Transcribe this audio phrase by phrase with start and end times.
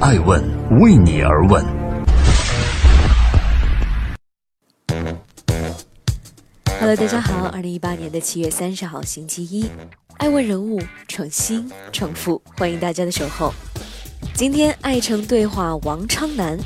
[0.00, 0.40] 爱问
[0.78, 1.64] 为你而问。
[6.78, 9.68] Hello，大家好，二零一八年的七月三十号，星期一，
[10.18, 13.52] 爱问人物诚心诚富，欢迎大家的守候。
[14.34, 16.56] 今天爱城对话王昌南，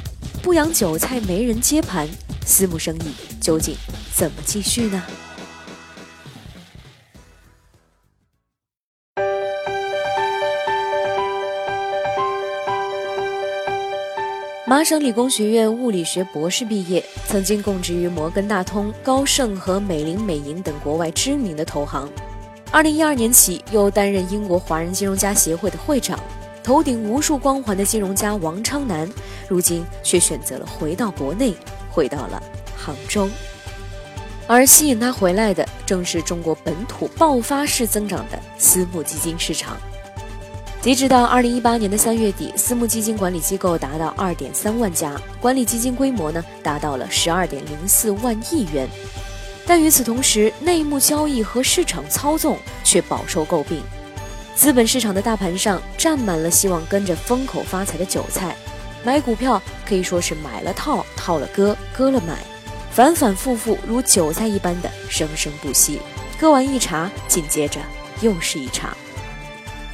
[0.43, 2.07] 不养韭菜没人接盘，
[2.45, 3.75] 私募生意究竟
[4.15, 5.03] 怎么继续呢？
[14.73, 22.11] 麻省理工学院物理学博士毕业，曾经供职于摩根大通、高盛和美林美银等国外知名的投行。
[22.71, 26.19] 二零一二年起，又担任英国华人金融家协会的会长，
[26.65, 29.07] 头顶无数光环的金融家王昌南，
[29.47, 31.53] 如今却选择了回到国内，
[31.91, 32.43] 回到了
[32.75, 33.29] 杭州。
[34.47, 39.77] 而吸引他回来的，正是中国本土爆发式增长的私募基金市场。
[40.83, 48.89] 截止到二零一八年的三月底，私募基金管理机构达到二点三万家，管理基金规模呢达到了十二点零四万亿元。
[49.65, 53.81] 但与此同时，内幕交易和市场操纵却饱受诟病。
[54.57, 58.57] 资本市场的大盘上站满了希望跟着风口发财的韭菜，
[59.05, 62.37] 买股票可以说是买了套，套了割，割了买，
[62.91, 66.01] 反反复复如韭菜一般的生生不息。
[66.41, 67.79] 割完一茬，紧接着
[68.21, 68.97] 又是一茬。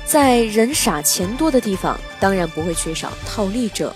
[0.09, 3.95] 在人傻钱多的地方，当然不会缺少套利者。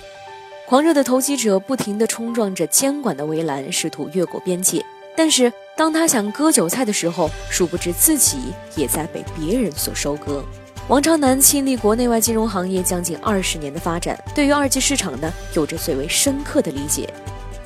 [0.66, 4.84] 狂热的投机者不停地冲撞着监管的围栏，试图越过边界。
[5.16, 8.36] 但是，当他想割韭菜的时候，殊不知自己
[8.76, 10.44] 也在被别人所收割。
[10.86, 17.08] 王昌南亲历国内外金融行业将近二十年的发展，对于二级市场呢，有着最为深刻的理解。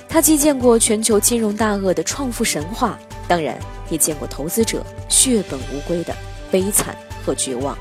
[0.09, 3.59] 他既见过全球金融大鳄的创富神话，当然
[3.91, 6.15] 也见过投资者血本无归的
[6.49, 7.77] 悲惨和绝望。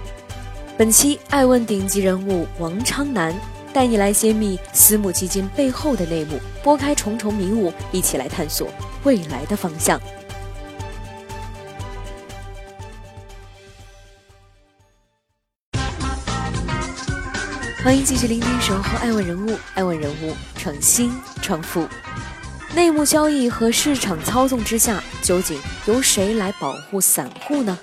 [0.77, 3.33] 本期爱问顶级人物王昌南
[3.71, 8.67] 带你来揭秘私募基金背后的内幕，拨开重重迷雾，一起来探索
[9.05, 9.97] 未来的方向。
[17.81, 21.09] 欢迎继续聆听《守候爱问人物》，爱问人物诚心
[21.41, 21.87] 诚富。
[22.73, 27.79] 内幕交易和市场操纵之下，究竟由谁来保护散户呢？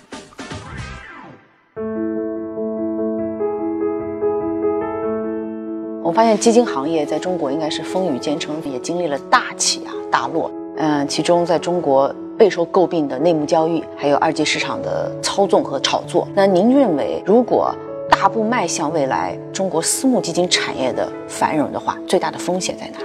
[6.12, 10.50] 发现基金行业在中国应该是风雨兼程，也经历了大起啊大落。
[10.76, 16.26] 嗯，其中在中国备受诟病的内幕交易，还有二级市场的操纵和炒作。
[16.34, 17.74] 那您认为，如果
[18.08, 22.98] 大步迈向未来中国私募基金产业的繁荣的话，最大的风险在哪？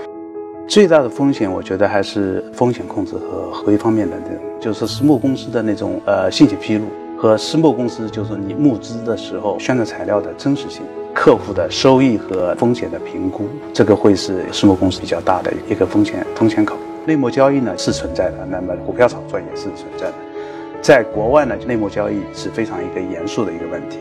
[0.67, 6.85] 最大的风险，我觉得还是风险控制和合规方面的那种，就是私募公司的那种呃信息披露
[7.17, 10.83] 和私募公司就是你募资的时候宣传材料的真实性。
[11.17, 16.77] 客户的收益和风险的评估，这个会是私募公司比较大的一个风险风险口。
[17.07, 20.13] 内幕交易呢是存在的，那么股票炒作也是存在的。
[20.79, 23.97] 在国外呢，内幕交易是非常一个严肃的一个问题。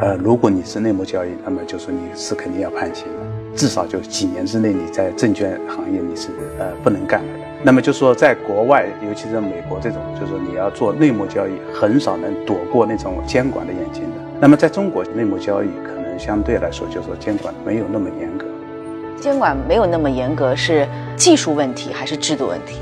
[0.00, 6.28] 呃，如果你是内幕交易，那么就说你是肯定要判刑的，至少就几年之内你在证券行业你是
[6.58, 7.28] 呃不能干的。
[7.62, 14.16] 那么就说在国外，尤其是美国这种，就说你要做内幕交易，很少能躲过那种监管的眼睛的。
[14.38, 15.99] 那么在中国，内幕交易可。
[16.18, 18.46] 相对来说，就是说监管没有那么严格。
[19.20, 22.78] 监管没有那么严格，是技术问题还是制度问题？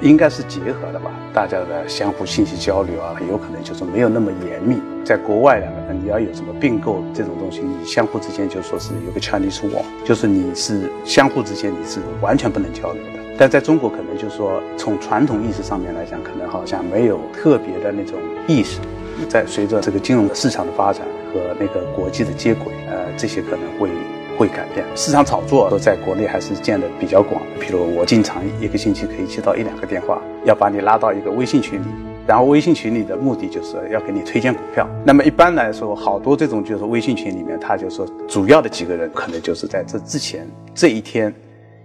[0.00, 1.10] 应该是结合的吧。
[1.34, 4.80] 大家的相互信息交流啊，有可能就是没有那么严密。
[5.04, 13.18] 在国外呢，你要有什么并购这种东西，你相互之间就说是有个 Chinese wall，就是你是相互之间你是完全不能交流的。
[13.36, 18.80] 但在中国，可能就是说从传统意识上面来讲，可能好像没有特别的那种意识。
[19.26, 21.06] 在随着这个金融市场的发展。
[21.30, 23.90] 和那个国际的接轨，呃，这些可能会
[24.38, 24.82] 会改变。
[24.96, 27.42] 市场炒作都在国内还是见的比较广。
[27.60, 31.84] 比如我经常一个星期可以接到一两个电话，要把你拉到一个微信群里，
[32.26, 34.88] 然后微信群里的目的就是要给你推荐股票。
[35.04, 41.30] 那么一般来说，好多这种就是微信群里面，他就说主要的几个人可能就是在这之前这一天，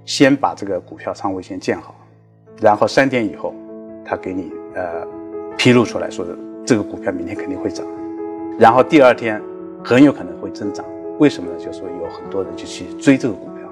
[0.06, 1.94] 先把这个股票仓位先建好，
[2.62, 3.54] 然后三点以后，
[4.06, 5.06] 他给你呃
[5.58, 6.26] 披露出来说
[6.66, 7.86] 这个股票明天肯定会涨。
[8.60, 9.42] 然后第二天
[9.84, 10.86] 很有可能会增长，
[11.20, 11.58] 为什么呢？
[11.58, 13.68] 就说有很多人就去追这个股票，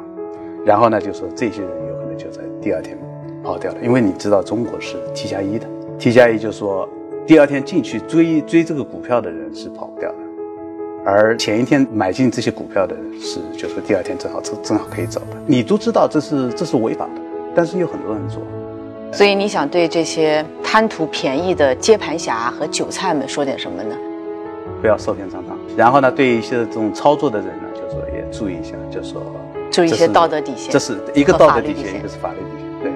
[0.66, 2.98] 然后呢，就说这些人有可能就在第二天
[3.44, 5.68] 跑掉了，因为你知道中国是 T 加一的
[6.00, 6.90] ，T 加一就说
[7.26, 10.18] 第二天进去追追这个股票的人是跑不掉的，
[11.06, 17.22] 而前一天买进这些股票的人是就说第二天正好正正好可以走的，你都知道这是这是违法的，
[17.56, 18.42] 但是有很多人做，
[19.12, 23.96] 所以你想对这些贪图便宜的接盘侠和韭菜们说点什么呢？
[24.81, 29.22] 不要受骗上当，然后呢，对一些这种操作的人呢，就说也注意一下，就说
[29.69, 32.68] 注意一些道德底线，这是一个道德底线，一个是法律底线。
[32.81, 32.92] 对，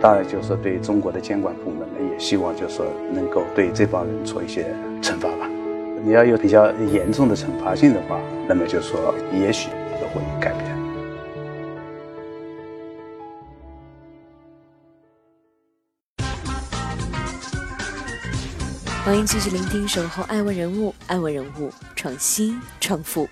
[0.00, 4.66] 当然就是说对中国的监管部门呢，也希望就是说能够对这帮人做一些
[5.02, 5.48] 惩罚吧。
[6.04, 10.79] 你要有比较严重的惩罚性的话，那么就说也许就会改变。
[19.10, 23.28] 欢迎继续聆听《守候爱问人物》，爱问人物创新创富，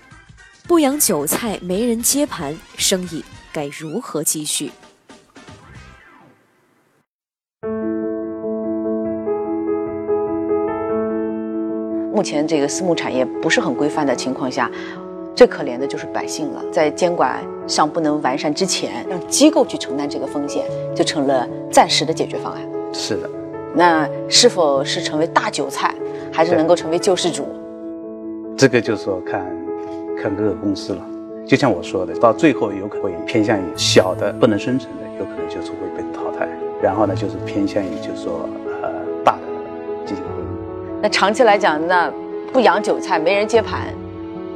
[0.67, 3.23] 不养韭菜没人接盘，生意
[3.53, 4.69] 该如何继续？
[12.13, 14.69] 目前这个私募产业不是很规范的情况下，
[15.33, 16.61] 最可怜的就是百姓了。
[16.73, 22.61] 在监管上不能完善之前，让机构去承担这个风险，就成了暂时的解决方案。
[22.91, 23.29] 是的，
[23.75, 25.93] 那是否是成为大韭菜，
[26.31, 27.47] 还是能够成为救世主？
[28.57, 29.45] 这个就是说看
[30.21, 31.01] 看各个公司了。
[31.45, 36.47] 就像我说的，到最后有可能会偏向于小的不能生存的，有可能就是会被淘汰。
[36.81, 38.47] 然后呢，就是偏向于就是说
[38.81, 38.89] 呃
[39.23, 39.41] 大的
[40.05, 40.29] 基金会。
[41.01, 42.11] 那长期来讲，那
[42.53, 43.87] 不养韭菜，没人接盘，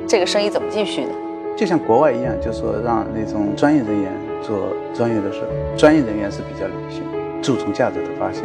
[0.08, 1.12] 这个生意怎么继续呢？
[1.56, 4.12] 就像国外一样，就是说让那种专业人员
[4.42, 4.58] 做
[4.94, 5.42] 专业的事，
[5.78, 7.04] 专业人员是比较理性，
[7.42, 8.44] 注重价值的发现。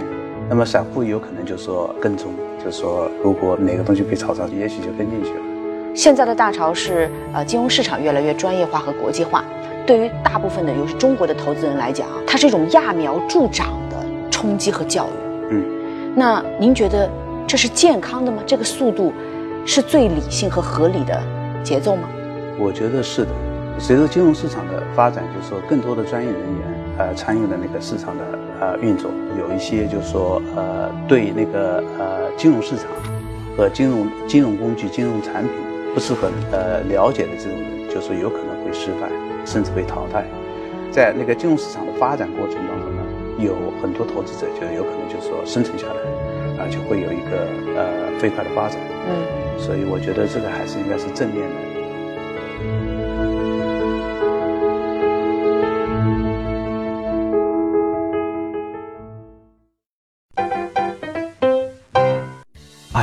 [0.48, 2.32] 那么散户有可能就说跟踪，
[2.64, 5.40] 就说如果哪个东西被炒上去，也许就跟进去了。
[5.94, 9.44] 现在的大潮是呃金融市场越来越专业化和国际化，
[9.86, 13.96] 对于大部分的尤其是中国的投资人来讲，它是一种揠苗助长的
[14.30, 15.50] 冲击和教育。
[15.50, 15.64] 嗯，
[16.14, 17.08] 那您觉得？
[17.48, 18.42] 这是健康的吗？
[18.46, 19.10] 这个速度
[19.64, 21.18] 是最理性和合理的
[21.64, 22.06] 节奏吗？
[22.58, 23.30] 我觉得是的。
[23.78, 28.24] 随着金融市场的发展，就是说更多的专业人员呃参与了那个市场的
[28.60, 32.86] 呃运作，有一些就是说呃对那个呃金融市场
[33.56, 35.52] 和金融金融工具、金融产品
[35.94, 39.08] 不是很呃了解的这种人，就是有可能会失败，
[39.44, 40.24] 甚至被淘汰。
[40.90, 43.02] 在那个金融市场的发展过程当中呢，
[43.38, 45.94] 有很多投资者就有可能就是说生存下来。
[46.58, 47.46] 啊，就会有一个
[47.76, 49.22] 呃飞快的发展，嗯，
[49.60, 51.54] 所以我觉得这个还是应该是正面的。